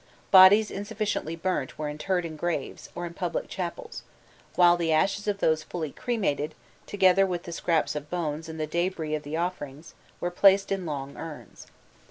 [0.31, 4.01] Bodies insufficiently burnt were interred in graves, or in public chapels;
[4.55, 6.55] while the ashes of those fully cremated,
[6.87, 10.87] together with the scraps of bones and the debris of the offerings, were placed in
[10.87, 11.67] long urns.